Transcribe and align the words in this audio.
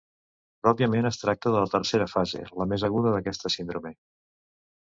Pròpiament 0.61 1.07
es 1.09 1.19
tracta 1.23 1.51
de 1.57 1.61
la 1.65 1.69
tercera 1.75 2.09
fase, 2.15 2.43
la 2.63 2.69
més 2.73 2.87
aguda 2.89 3.15
d'aquesta 3.19 3.55
síndrome. 3.59 3.95